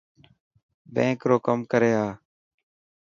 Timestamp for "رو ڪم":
1.29-1.59